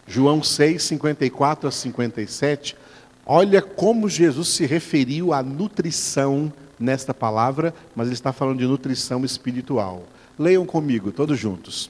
João 0.07 0.43
6, 0.43 0.81
54 0.83 1.67
a 1.67 1.71
57. 1.71 2.75
Olha 3.25 3.62
como 3.62 4.07
Jesus 4.07 4.50
se 4.50 4.65
referiu 4.65 5.33
à 5.33 5.41
nutrição 5.41 6.51
nesta 6.79 7.13
palavra, 7.13 7.74
mas 7.95 8.07
ele 8.07 8.13
está 8.13 8.31
falando 8.31 8.59
de 8.59 8.67
nutrição 8.67 9.25
espiritual. 9.25 10.03
Leiam 10.38 10.65
comigo, 10.65 11.12
todos 11.12 11.38
juntos. 11.38 11.89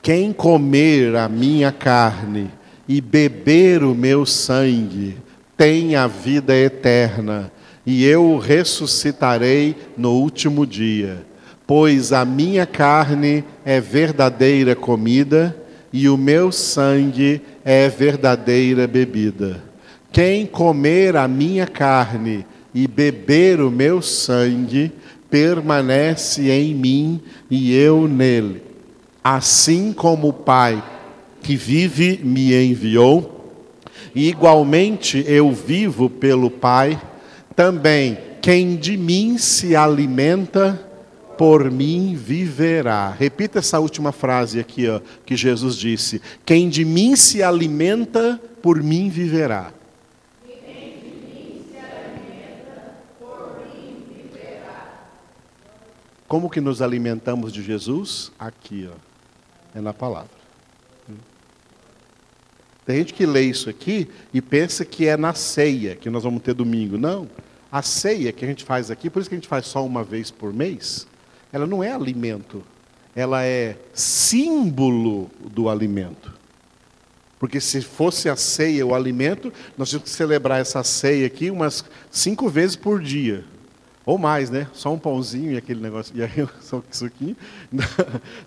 Quem 0.00 0.32
comer 0.32 1.16
a 1.16 1.28
minha 1.28 1.72
carne 1.72 2.50
e 2.88 3.00
beber 3.00 3.84
o 3.84 3.94
meu 3.94 4.24
sangue, 4.24 5.16
tem 5.56 5.94
a 5.94 6.06
vida 6.06 6.56
eterna, 6.56 7.52
e 7.84 8.04
eu 8.04 8.24
o 8.24 8.38
ressuscitarei 8.38 9.76
no 9.96 10.12
último 10.12 10.66
dia. 10.66 11.26
Pois 11.66 12.12
a 12.12 12.24
minha 12.24 12.64
carne 12.64 13.44
é 13.64 13.80
verdadeira 13.80 14.74
comida, 14.74 15.54
e 15.92 16.08
o 16.08 16.16
meu 16.16 16.50
sangue 16.50 17.42
é 17.64 17.88
verdadeira 17.88 18.86
bebida. 18.86 19.62
Quem 20.10 20.46
comer 20.46 21.16
a 21.16 21.28
minha 21.28 21.66
carne 21.66 22.46
e 22.74 22.86
beber 22.86 23.60
o 23.60 23.70
meu 23.70 24.00
sangue, 24.00 24.92
permanece 25.30 26.50
em 26.50 26.74
mim 26.74 27.20
e 27.50 27.74
eu 27.74 28.06
nele. 28.08 28.62
Assim 29.22 29.92
como 29.92 30.28
o 30.28 30.32
Pai 30.32 30.82
que 31.48 31.56
vive 31.56 32.20
me 32.22 32.52
enviou, 32.52 33.54
e 34.14 34.28
igualmente 34.28 35.24
eu 35.26 35.50
vivo 35.50 36.10
pelo 36.10 36.50
Pai, 36.50 37.00
também 37.56 38.18
quem 38.42 38.76
de 38.76 38.98
mim 38.98 39.38
se 39.38 39.74
alimenta, 39.74 40.78
por 41.38 41.70
mim 41.70 42.14
viverá. 42.14 43.16
Repita 43.18 43.60
essa 43.60 43.80
última 43.80 44.12
frase 44.12 44.60
aqui, 44.60 44.86
ó, 44.90 45.00
que 45.24 45.34
Jesus 45.36 45.76
disse: 45.76 46.20
Quem 46.44 46.68
de 46.68 46.84
mim 46.84 47.16
se 47.16 47.42
alimenta, 47.42 48.38
por 48.60 48.82
mim 48.82 49.08
viverá. 49.08 49.72
Como 56.26 56.50
que 56.50 56.60
nos 56.60 56.82
alimentamos 56.82 57.54
de 57.54 57.62
Jesus? 57.62 58.30
Aqui, 58.38 58.86
ó, 58.92 58.96
é 59.74 59.80
na 59.80 59.94
palavra. 59.94 60.37
Tem 62.88 62.96
gente 62.96 63.12
que 63.12 63.26
lê 63.26 63.42
isso 63.42 63.68
aqui 63.68 64.08
e 64.32 64.40
pensa 64.40 64.82
que 64.82 65.06
é 65.06 65.14
na 65.14 65.34
ceia 65.34 65.94
que 65.94 66.08
nós 66.08 66.22
vamos 66.22 66.40
ter 66.40 66.54
domingo. 66.54 66.96
Não. 66.96 67.28
A 67.70 67.82
ceia 67.82 68.32
que 68.32 68.42
a 68.42 68.48
gente 68.48 68.64
faz 68.64 68.90
aqui, 68.90 69.10
por 69.10 69.20
isso 69.20 69.28
que 69.28 69.34
a 69.34 69.36
gente 69.36 69.46
faz 69.46 69.66
só 69.66 69.84
uma 69.84 70.02
vez 70.02 70.30
por 70.30 70.54
mês, 70.54 71.06
ela 71.52 71.66
não 71.66 71.84
é 71.84 71.92
alimento, 71.92 72.64
ela 73.14 73.44
é 73.44 73.76
símbolo 73.92 75.30
do 75.52 75.68
alimento. 75.68 76.32
Porque 77.38 77.60
se 77.60 77.82
fosse 77.82 78.30
a 78.30 78.36
ceia 78.36 78.86
o 78.86 78.94
alimento, 78.94 79.52
nós 79.76 79.90
tínhamos 79.90 80.08
que 80.08 80.16
celebrar 80.16 80.58
essa 80.58 80.82
ceia 80.82 81.26
aqui 81.26 81.50
umas 81.50 81.84
cinco 82.10 82.48
vezes 82.48 82.74
por 82.74 83.02
dia. 83.02 83.44
Ou 84.08 84.16
mais, 84.16 84.48
né? 84.48 84.66
Só 84.72 84.90
um 84.94 84.98
pãozinho 84.98 85.52
e 85.52 85.58
aquele 85.58 85.82
negócio. 85.82 86.16
E 86.16 86.22
aí, 86.22 86.48
só 86.62 86.82
isso 86.90 87.04
aqui. 87.04 87.36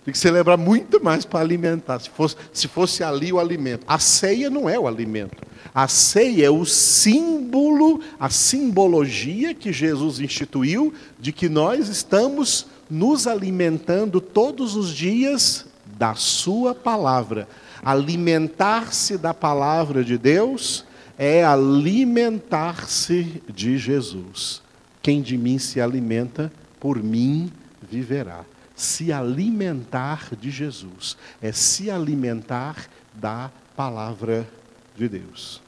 Tem 0.04 0.10
que 0.10 0.18
celebrar 0.18 0.58
muito 0.58 1.00
mais 1.00 1.24
para 1.24 1.38
alimentar. 1.38 2.00
Se 2.00 2.10
fosse, 2.10 2.34
se 2.52 2.66
fosse 2.66 3.04
ali 3.04 3.32
o 3.32 3.38
alimento. 3.38 3.84
A 3.86 3.96
ceia 4.00 4.50
não 4.50 4.68
é 4.68 4.76
o 4.76 4.88
alimento. 4.88 5.36
A 5.72 5.86
ceia 5.86 6.46
é 6.46 6.50
o 6.50 6.64
símbolo, 6.64 8.00
a 8.18 8.28
simbologia 8.28 9.54
que 9.54 9.72
Jesus 9.72 10.18
instituiu 10.18 10.92
de 11.20 11.30
que 11.30 11.48
nós 11.48 11.88
estamos 11.88 12.66
nos 12.90 13.28
alimentando 13.28 14.20
todos 14.20 14.74
os 14.74 14.92
dias 14.92 15.64
da 15.96 16.16
Sua 16.16 16.74
palavra. 16.74 17.46
Alimentar-se 17.84 19.16
da 19.16 19.32
palavra 19.32 20.02
de 20.02 20.18
Deus 20.18 20.84
é 21.16 21.44
alimentar-se 21.44 23.40
de 23.48 23.78
Jesus. 23.78 24.60
Quem 25.02 25.20
de 25.20 25.36
mim 25.36 25.58
se 25.58 25.80
alimenta, 25.80 26.52
por 26.78 27.02
mim 27.02 27.52
viverá. 27.90 28.44
Se 28.74 29.12
alimentar 29.12 30.34
de 30.34 30.50
Jesus 30.50 31.16
é 31.40 31.52
se 31.52 31.90
alimentar 31.90 32.88
da 33.12 33.50
palavra 33.76 34.48
de 34.96 35.08
Deus. 35.08 35.60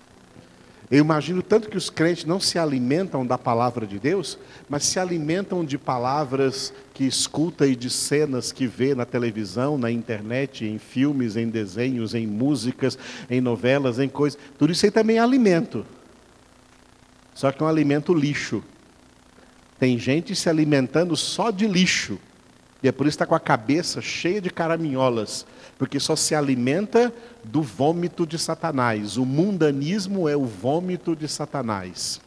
Eu 0.90 0.98
imagino 0.98 1.42
tanto 1.42 1.68
que 1.68 1.76
os 1.76 1.88
crentes 1.88 2.24
não 2.24 2.38
se 2.38 2.58
alimentam 2.58 3.26
da 3.26 3.38
palavra 3.38 3.86
de 3.86 3.98
Deus, 3.98 4.38
mas 4.68 4.84
se 4.84 5.00
alimentam 5.00 5.64
de 5.64 5.78
palavras 5.78 6.72
que 6.92 7.04
escuta 7.04 7.66
e 7.66 7.74
de 7.74 7.88
cenas 7.88 8.52
que 8.52 8.66
vê 8.66 8.94
na 8.94 9.04
televisão, 9.04 9.78
na 9.78 9.90
internet, 9.90 10.64
em 10.64 10.78
filmes, 10.78 11.36
em 11.36 11.48
desenhos, 11.48 12.14
em 12.14 12.26
músicas, 12.26 12.98
em 13.30 13.40
novelas, 13.40 13.98
em 13.98 14.08
coisas. 14.08 14.38
Tudo 14.58 14.72
isso 14.72 14.84
aí 14.84 14.92
também 14.92 15.16
é 15.16 15.20
alimento. 15.20 15.86
Só 17.34 17.50
que 17.50 17.62
é 17.62 17.66
um 17.66 17.68
alimento 17.68 18.12
lixo. 18.12 18.62
Tem 19.78 19.98
gente 19.98 20.34
se 20.34 20.48
alimentando 20.48 21.16
só 21.16 21.50
de 21.50 21.66
lixo. 21.66 22.18
E 22.82 22.88
é 22.88 22.92
por 22.92 23.06
isso 23.06 23.16
que 23.16 23.22
está 23.22 23.26
com 23.26 23.34
a 23.34 23.40
cabeça 23.40 24.02
cheia 24.02 24.40
de 24.40 24.50
caraminholas, 24.50 25.46
porque 25.78 25.98
só 25.98 26.14
se 26.14 26.34
alimenta 26.34 27.12
do 27.42 27.62
vômito 27.62 28.26
de 28.26 28.38
Satanás. 28.38 29.16
O 29.16 29.24
mundanismo 29.24 30.28
é 30.28 30.36
o 30.36 30.44
vômito 30.44 31.16
de 31.16 31.26
Satanás. 31.26 32.20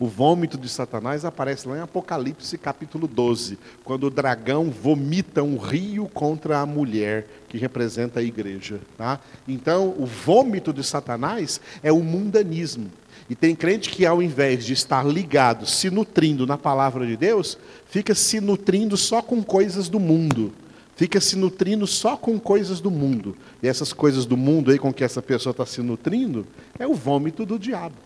O 0.00 0.06
vômito 0.06 0.56
de 0.56 0.68
Satanás 0.68 1.24
aparece 1.24 1.66
lá 1.66 1.76
em 1.76 1.80
Apocalipse 1.80 2.56
capítulo 2.56 3.08
12, 3.08 3.58
quando 3.82 4.04
o 4.04 4.10
dragão 4.10 4.70
vomita 4.70 5.42
um 5.42 5.56
rio 5.56 6.08
contra 6.08 6.60
a 6.60 6.66
mulher, 6.66 7.26
que 7.48 7.58
representa 7.58 8.20
a 8.20 8.22
igreja. 8.22 8.78
Tá? 8.96 9.18
Então, 9.46 9.92
o 9.98 10.06
vômito 10.06 10.72
de 10.72 10.84
Satanás 10.84 11.60
é 11.82 11.90
o 11.90 12.00
mundanismo. 12.00 12.92
E 13.28 13.34
tem 13.34 13.56
crente 13.56 13.90
que, 13.90 14.06
ao 14.06 14.22
invés 14.22 14.64
de 14.64 14.72
estar 14.72 15.04
ligado, 15.04 15.66
se 15.66 15.90
nutrindo 15.90 16.46
na 16.46 16.56
palavra 16.56 17.04
de 17.04 17.16
Deus, 17.16 17.58
fica 17.86 18.14
se 18.14 18.40
nutrindo 18.40 18.96
só 18.96 19.20
com 19.20 19.42
coisas 19.42 19.88
do 19.88 19.98
mundo. 19.98 20.52
Fica 20.94 21.20
se 21.20 21.36
nutrindo 21.36 21.88
só 21.88 22.16
com 22.16 22.38
coisas 22.38 22.80
do 22.80 22.90
mundo. 22.90 23.36
E 23.60 23.66
essas 23.66 23.92
coisas 23.92 24.24
do 24.24 24.36
mundo 24.36 24.70
aí 24.70 24.78
com 24.78 24.92
que 24.92 25.02
essa 25.02 25.20
pessoa 25.20 25.50
está 25.50 25.66
se 25.66 25.82
nutrindo 25.82 26.46
é 26.78 26.86
o 26.86 26.94
vômito 26.94 27.44
do 27.44 27.58
diabo. 27.58 27.96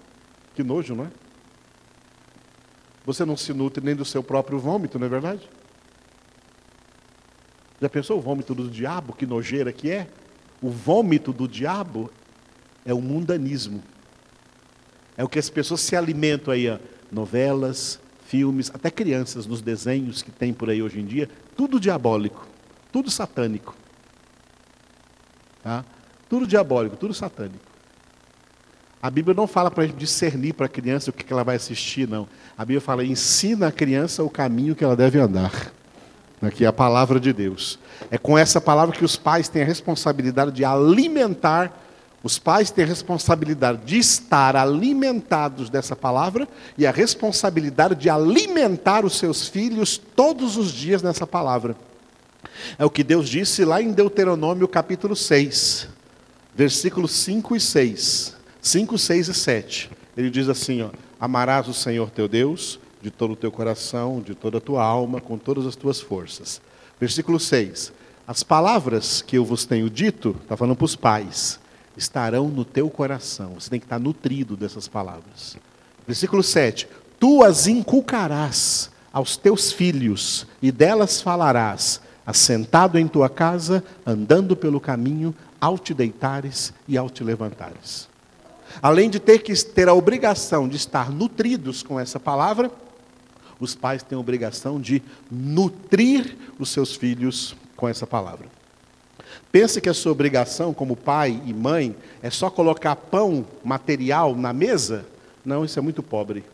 Que 0.55 0.63
nojo, 0.63 0.95
não 0.95 1.05
é? 1.05 1.09
Você 3.05 3.25
não 3.25 3.37
se 3.37 3.53
nutre 3.53 3.85
nem 3.85 3.97
do 3.97 4.05
seu 4.05 4.23
próprio 4.23 4.59
vômito, 4.59 4.99
não 4.99 5.07
é 5.07 5.11
verdade? 5.11 5.49
Já 7.81 7.89
pensou 7.89 8.19
o 8.19 8.21
vômito 8.21 8.55
do 8.55 8.71
diabo? 8.71 9.13
Que 9.13 9.27
nojeira 9.27 9.73
que 9.73 9.91
é? 9.91 10.09
O 10.61 10.71
vômito 10.71 11.33
do 11.33 11.49
diabo 11.49 12.11
é 12.85 12.95
o 12.95 13.01
mundanismo. 13.01 13.83
É 15.17 15.25
o 15.25 15.29
que 15.29 15.39
as 15.39 15.51
pessoas 15.51 15.81
se 15.81 15.97
alimentam 15.97 16.55
aí, 16.55 16.69
ó, 16.69 16.79
novelas, 17.11 17.99
filmes, 18.27 18.71
até 18.73 18.91
crianças 18.91 19.47
nos 19.47 19.61
desenhos 19.61 20.23
que 20.23 20.31
tem 20.31 20.55
por 20.55 20.71
aí 20.71 20.81
hoje 20.81 21.01
em 21.01 21.05
dia, 21.05 21.29
tudo 21.57 21.81
diabólico, 21.81 22.47
tudo 22.93 23.11
satânico. 23.11 23.77
Tá? 25.63 25.85
Tudo 26.29 26.47
diabólico, 26.47 26.97
tudo 26.97 27.13
satânico. 27.13 27.72
A 29.03 29.11
Bíblia 29.11 29.35
não 29.35 29.49
fala 29.49 29.69
para 29.69 29.83
a 29.83 29.87
gente 29.89 29.97
discernir 29.97 30.53
para 30.53 30.67
a 30.67 30.69
criança 30.69 31.11
o 31.11 31.13
que 31.13 31.31
ela 31.33 31.43
vai 31.43 31.57
assistir, 31.57 32.09
não. 32.09 32.29
A 32.57 32.65
Bíblia 32.65 32.81
fala, 32.81 33.05
ensina 33.05 33.67
a 33.67 33.73
criança 33.73 34.23
o 34.23 34.31
caminho 34.31 34.77
que 34.77 34.85
ela 34.85 34.95
deve 34.95 35.19
andar. 35.19 35.73
Aqui 36.41 36.65
é 36.65 36.69
a 36.69 36.73
palavra 36.73 37.19
de 37.19 37.33
Deus. 37.33 37.81
É 38.13 38.17
com 38.17 38.39
essa 38.39 38.61
palavra 38.61 38.97
que 38.97 39.05
os 39.05 39.17
pais 39.17 39.49
têm 39.49 39.63
a 39.63 39.67
responsabilidade 39.67 40.53
de 40.53 40.65
alimentar 40.65 41.77
os 42.23 42.39
pais 42.39 42.71
têm 42.71 42.85
a 42.85 42.87
responsabilidade 42.87 43.81
de 43.85 43.99
estar 43.99 44.55
alimentados 44.55 45.69
dessa 45.69 45.97
palavra 45.97 46.47
e 46.79 46.87
a 46.87 46.93
responsabilidade 46.93 47.97
de 47.97 48.09
alimentar 48.09 49.05
os 49.05 49.19
seus 49.19 49.49
filhos 49.49 49.99
todos 49.99 50.57
os 50.57 50.71
dias 50.71 51.03
nessa 51.03 51.27
palavra. 51.27 51.75
É 52.79 52.85
o 52.85 52.91
que 52.91 53.03
Deus 53.03 53.29
disse 53.29 53.65
lá 53.65 53.83
em 53.83 53.91
Deuteronômio 53.91 54.69
capítulo 54.69 55.17
6, 55.17 55.89
versículos 56.55 57.11
5 57.11 57.57
e 57.57 57.61
6. 57.61 58.42
5, 58.63 58.97
6 58.97 59.29
e 59.29 59.35
7. 59.35 59.91
Ele 60.17 60.31
diz 60.31 60.49
assim: 60.49 60.83
ó, 60.83 60.91
Amarás 61.21 61.69
o 61.69 61.75
Senhor 61.75 62.11
teu 62.11 62.29
Deus 62.29 62.79
de 63.01 63.11
todo 63.11 63.33
o 63.33 63.37
teu 63.37 63.51
coração, 63.51 64.21
de 64.21 64.35
toda 64.35 64.59
a 64.59 64.61
tua 64.61 64.85
alma, 64.85 65.21
com 65.21 65.37
todas 65.37 65.67
as 65.67 65.75
tuas 65.75 66.01
forças. 66.01 66.63
Versículo 67.01 67.41
6. 67.41 67.93
As 68.27 68.45
palavras 68.45 69.21
que 69.21 69.37
eu 69.37 69.45
vos 69.45 69.65
tenho 69.65 69.91
dito, 69.91 70.37
está 70.43 70.57
falando 70.57 70.77
para 70.77 70.85
os 70.85 70.95
pais, 70.95 71.59
estarão 71.97 72.49
no 72.49 72.65
teu 72.65 72.89
coração. 72.89 73.55
Você 73.55 73.69
tem 73.69 73.81
que 73.81 73.87
estar 73.87 73.99
nutrido 73.99 74.57
dessas 74.57 74.87
palavras. 74.87 75.57
Versículo 76.07 76.43
7: 76.43 76.87
Tu 77.19 77.43
as 77.43 77.67
inculcarás 77.67 78.91
aos 79.13 79.37
teus 79.37 79.73
filhos, 79.73 80.47
e 80.63 80.71
delas 80.71 81.21
falarás, 81.21 82.01
assentado 82.25 82.97
em 82.97 83.09
tua 83.09 83.29
casa, 83.29 83.83
andando 84.07 84.57
pelo 84.57 84.81
caminho, 84.81 85.35
ao 85.61 85.77
te 85.77 85.93
deitares 85.93 86.73
e 86.87 86.97
ao 86.97 87.11
te 87.11 87.25
levantares. 87.25 88.12
Além 88.81 89.11
de 89.11 89.19
ter 89.19 89.41
que 89.41 89.55
ter 89.65 89.89
a 89.89 89.95
obrigação 89.95 90.69
de 90.69 90.77
estar 90.77 91.11
nutridos 91.11 91.83
com 91.83 91.99
essa 91.99 92.19
palavra, 92.19 92.71
os 93.61 93.75
pais 93.75 94.03
têm 94.03 94.17
a 94.17 94.21
obrigação 94.21 94.81
de 94.81 95.03
nutrir 95.31 96.37
os 96.59 96.71
seus 96.71 96.97
filhos 96.97 97.55
com 97.77 97.89
essa 97.89 98.07
palavra. 98.07 98.47
Pensa 99.51 99.81
que 99.81 99.89
a 99.89 99.95
sua 99.95 100.13
obrigação 100.13 100.73
como 100.73 100.97
pai 100.97 101.41
e 101.45 101.53
mãe 101.53 101.95
é 102.23 102.31
só 102.31 102.51
colocar 102.51 102.97
pão 102.97 103.47
material 103.63 104.35
na 104.35 104.53
mesa? 104.53 105.05
Não, 105.45 105.65
isso 105.65 105.79
é 105.79 105.83
muito 105.83 106.03
pobre. 106.03 106.45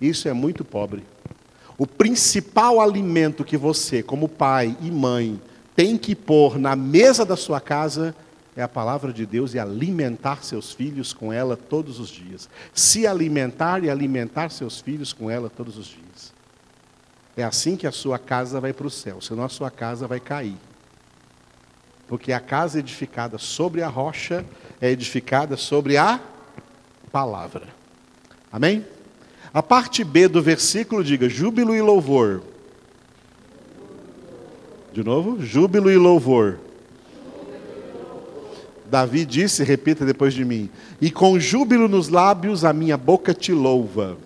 Isso 0.00 0.28
é 0.28 0.32
muito 0.32 0.64
pobre. 0.64 1.04
O 1.78 1.86
principal 1.86 2.80
alimento 2.80 3.44
que 3.44 3.56
você, 3.56 4.02
como 4.02 4.28
pai 4.28 4.76
e 4.80 4.90
mãe, 4.90 5.40
tem 5.74 5.96
que 5.98 6.14
pôr 6.14 6.58
na 6.58 6.74
mesa 6.74 7.24
da 7.24 7.36
sua 7.36 7.60
casa 7.60 8.14
é 8.56 8.62
a 8.62 8.68
palavra 8.68 9.12
de 9.12 9.26
Deus 9.26 9.52
e 9.52 9.58
alimentar 9.58 10.42
seus 10.42 10.72
filhos 10.72 11.12
com 11.12 11.30
ela 11.30 11.56
todos 11.56 12.00
os 12.00 12.08
dias. 12.08 12.48
Se 12.72 13.06
alimentar 13.06 13.84
e 13.84 13.90
alimentar 13.90 14.48
seus 14.48 14.80
filhos 14.80 15.12
com 15.12 15.30
ela 15.30 15.50
todos 15.50 15.76
os 15.76 15.86
dias. 15.86 16.32
É 17.36 17.44
assim 17.44 17.76
que 17.76 17.86
a 17.86 17.92
sua 17.92 18.18
casa 18.18 18.58
vai 18.58 18.72
para 18.72 18.86
o 18.86 18.90
céu, 18.90 19.20
senão 19.20 19.44
a 19.44 19.48
sua 19.50 19.70
casa 19.70 20.06
vai 20.06 20.18
cair. 20.18 20.56
Porque 22.08 22.32
a 22.32 22.40
casa 22.40 22.78
edificada 22.78 23.36
sobre 23.36 23.82
a 23.82 23.88
rocha 23.88 24.42
é 24.80 24.90
edificada 24.90 25.54
sobre 25.56 25.98
a 25.98 26.18
palavra. 27.12 27.68
Amém? 28.50 28.86
A 29.52 29.62
parte 29.62 30.02
B 30.02 30.28
do 30.28 30.40
versículo 30.40 31.04
diga: 31.04 31.28
júbilo 31.28 31.74
e 31.74 31.82
louvor. 31.82 32.42
De 34.94 35.04
novo, 35.04 35.44
júbilo 35.44 35.90
e 35.90 35.96
louvor. 35.98 36.65
Davi 38.90 39.24
disse, 39.24 39.64
repita 39.64 40.04
depois 40.04 40.32
de 40.34 40.44
mim: 40.44 40.70
E 41.00 41.10
com 41.10 41.38
júbilo 41.38 41.88
nos 41.88 42.08
lábios 42.08 42.64
a 42.64 42.72
minha 42.72 42.96
boca 42.96 43.34
te 43.34 43.52
louva. 43.52 44.16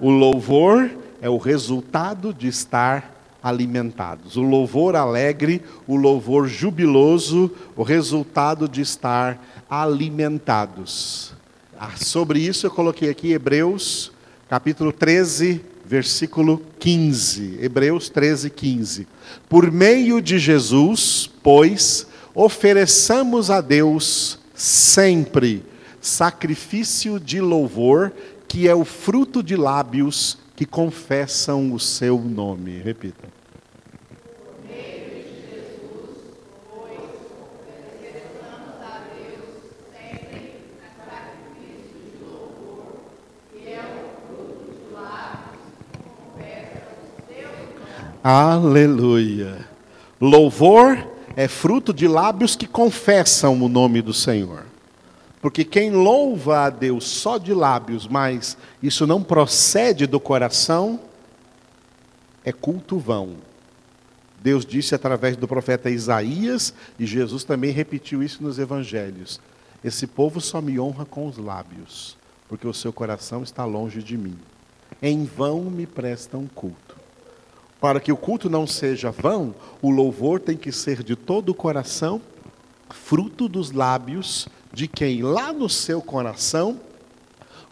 O 0.00 0.10
louvor 0.10 0.90
é 1.20 1.30
o 1.30 1.36
resultado 1.36 2.34
de 2.34 2.48
estar 2.48 3.12
alimentados. 3.42 4.36
O 4.36 4.42
louvor 4.42 4.96
alegre, 4.96 5.62
o 5.86 5.96
louvor 5.96 6.48
jubiloso, 6.48 7.50
o 7.76 7.82
resultado 7.82 8.68
de 8.68 8.80
estar 8.80 9.40
alimentados. 9.70 11.34
Ah, 11.78 11.92
sobre 11.96 12.40
isso 12.40 12.66
eu 12.66 12.70
coloquei 12.70 13.10
aqui 13.10 13.32
Hebreus, 13.32 14.12
capítulo 14.48 14.92
13, 14.92 15.64
versículo 15.92 16.62
15. 16.78 17.58
Hebreus 17.60 18.08
13, 18.08 18.48
15. 18.48 19.06
Por 19.46 19.70
meio 19.70 20.22
de 20.22 20.38
Jesus, 20.38 21.30
pois, 21.42 22.06
ofereçamos 22.34 23.50
a 23.50 23.60
Deus 23.60 24.38
sempre 24.54 25.62
sacrifício 26.00 27.20
de 27.20 27.42
louvor, 27.42 28.10
que 28.48 28.66
é 28.66 28.74
o 28.74 28.86
fruto 28.86 29.42
de 29.42 29.54
lábios 29.54 30.38
que 30.56 30.64
confessam 30.64 31.74
o 31.74 31.78
seu 31.78 32.18
nome. 32.18 32.78
Repita. 32.78 33.41
Aleluia. 48.24 49.66
Louvor 50.20 50.96
é 51.34 51.48
fruto 51.48 51.92
de 51.92 52.06
lábios 52.06 52.54
que 52.54 52.68
confessam 52.68 53.60
o 53.60 53.68
nome 53.68 54.00
do 54.00 54.14
Senhor. 54.14 54.64
Porque 55.40 55.64
quem 55.64 55.90
louva 55.90 56.66
a 56.66 56.70
Deus 56.70 57.04
só 57.04 57.36
de 57.36 57.52
lábios, 57.52 58.06
mas 58.06 58.56
isso 58.80 59.08
não 59.08 59.24
procede 59.24 60.06
do 60.06 60.20
coração, 60.20 61.00
é 62.44 62.52
culto 62.52 62.96
vão. 62.96 63.30
Deus 64.40 64.64
disse 64.64 64.94
através 64.94 65.36
do 65.36 65.48
profeta 65.48 65.90
Isaías, 65.90 66.72
e 67.00 67.06
Jesus 67.06 67.42
também 67.42 67.72
repetiu 67.72 68.22
isso 68.22 68.40
nos 68.40 68.56
evangelhos: 68.56 69.40
Esse 69.82 70.06
povo 70.06 70.40
só 70.40 70.62
me 70.62 70.78
honra 70.78 71.04
com 71.04 71.26
os 71.26 71.38
lábios, 71.38 72.16
porque 72.48 72.68
o 72.68 72.74
seu 72.74 72.92
coração 72.92 73.42
está 73.42 73.64
longe 73.64 74.00
de 74.00 74.16
mim. 74.16 74.38
Em 75.02 75.24
vão 75.24 75.62
me 75.62 75.86
prestam 75.86 76.48
culto. 76.54 77.01
Para 77.82 77.98
que 77.98 78.12
o 78.12 78.16
culto 78.16 78.48
não 78.48 78.64
seja 78.64 79.10
vão, 79.10 79.52
o 79.82 79.90
louvor 79.90 80.38
tem 80.38 80.56
que 80.56 80.70
ser 80.70 81.02
de 81.02 81.16
todo 81.16 81.48
o 81.48 81.54
coração, 81.54 82.22
fruto 82.88 83.48
dos 83.48 83.72
lábios 83.72 84.48
de 84.72 84.86
quem 84.86 85.20
lá 85.20 85.52
no 85.52 85.68
seu 85.68 86.00
coração 86.00 86.80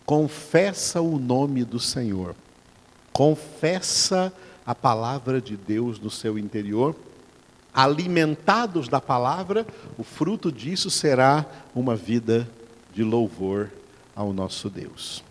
confessa 0.05 1.01
o 1.01 1.17
nome 1.17 1.63
do 1.65 1.79
Senhor, 1.79 2.35
confessa 3.13 4.33
a 4.67 4.75
palavra 4.75 5.41
de 5.41 5.57
Deus 5.57 6.01
no 6.01 6.11
seu 6.11 6.37
interior. 6.37 6.97
Alimentados 7.73 8.89
da 8.89 9.01
palavra, 9.01 9.65
o 9.97 10.03
fruto 10.03 10.51
disso 10.51 10.91
será 10.91 11.47
uma 11.73 11.95
vida 11.95 12.51
de 12.93 13.05
louvor 13.05 13.71
ao 14.17 14.33
nosso 14.33 14.69
Deus. 14.69 15.30